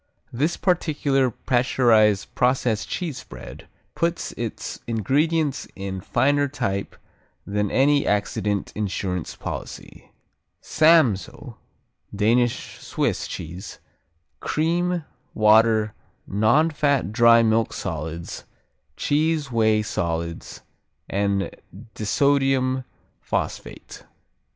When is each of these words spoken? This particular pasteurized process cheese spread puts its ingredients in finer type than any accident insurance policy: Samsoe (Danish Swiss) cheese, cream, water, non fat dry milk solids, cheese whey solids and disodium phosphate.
This 0.33 0.57
particular 0.57 1.29
pasteurized 1.29 2.33
process 2.33 2.87
cheese 2.87 3.19
spread 3.19 3.67
puts 3.93 4.31
its 4.31 4.79
ingredients 4.87 5.67
in 5.75 6.01
finer 6.01 6.47
type 6.47 6.95
than 7.45 7.69
any 7.69 8.07
accident 8.07 8.71
insurance 8.73 9.35
policy: 9.35 10.11
Samsoe 10.59 11.55
(Danish 12.15 12.79
Swiss) 12.79 13.27
cheese, 13.27 13.77
cream, 14.39 15.05
water, 15.35 15.93
non 16.25 16.71
fat 16.71 17.11
dry 17.11 17.43
milk 17.43 17.71
solids, 17.71 18.45
cheese 18.97 19.51
whey 19.51 19.83
solids 19.83 20.61
and 21.07 21.55
disodium 21.93 22.85
phosphate. 23.19 24.01